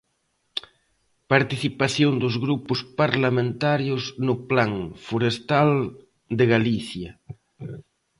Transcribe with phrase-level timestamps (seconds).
[1.33, 4.73] Participación dos grupos parlamentarios no Plan
[5.07, 5.71] forestal
[6.37, 7.11] de Galicia.